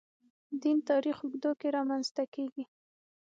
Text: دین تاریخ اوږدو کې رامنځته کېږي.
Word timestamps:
دین 0.61 0.77
تاریخ 0.89 1.17
اوږدو 1.21 1.51
کې 1.59 1.67
رامنځته 1.77 2.23
کېږي. 2.35 2.63